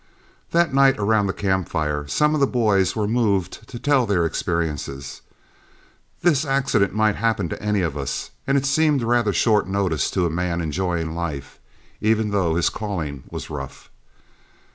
[0.49, 4.25] That night around the camp fire some of the boys were moved to tell their
[4.25, 5.21] experiences.
[6.23, 10.25] This accident might happen to any of us, and it seemed rather short notice to
[10.25, 11.59] a man enjoying life,
[12.01, 13.91] even though his calling was rough.